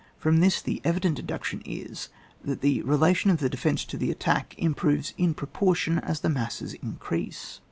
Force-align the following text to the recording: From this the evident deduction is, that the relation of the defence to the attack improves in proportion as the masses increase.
From 0.17 0.37
this 0.39 0.63
the 0.63 0.81
evident 0.83 1.17
deduction 1.17 1.61
is, 1.63 2.09
that 2.43 2.61
the 2.61 2.81
relation 2.81 3.29
of 3.29 3.37
the 3.37 3.51
defence 3.51 3.85
to 3.85 3.97
the 3.97 4.09
attack 4.09 4.55
improves 4.57 5.13
in 5.15 5.35
proportion 5.35 5.99
as 5.99 6.21
the 6.21 6.27
masses 6.29 6.73
increase. 6.73 7.59